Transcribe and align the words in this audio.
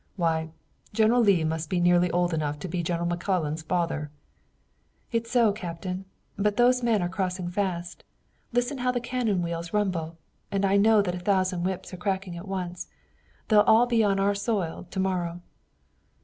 Why, 0.15 0.49
General 0.93 1.21
Lee 1.21 1.43
must 1.43 1.69
be 1.69 1.79
nearly 1.79 2.09
old 2.09 2.33
enough 2.33 2.57
to 2.61 2.67
be 2.67 2.81
General 2.81 3.05
McClellan's 3.05 3.61
father." 3.61 4.09
"It's 5.11 5.29
so, 5.29 5.51
Captain, 5.51 6.05
but 6.39 6.57
those 6.57 6.81
men 6.81 7.03
are 7.03 7.07
crossing 7.07 7.51
fast. 7.51 8.03
Listen 8.51 8.79
how 8.79 8.91
the 8.91 8.99
cannon 8.99 9.43
wheels 9.43 9.73
rumble! 9.73 10.17
And 10.49 10.65
I 10.65 10.75
know 10.75 11.03
that 11.03 11.13
a 11.13 11.19
thousand 11.19 11.65
whips 11.65 11.93
are 11.93 11.97
cracking 11.97 12.35
at 12.35 12.47
once. 12.47 12.87
They'll 13.49 13.59
all 13.59 13.85
be 13.85 14.03
on 14.03 14.19
our 14.19 14.33
soil 14.33 14.87
to 14.89 14.99
morrow." 14.99 15.43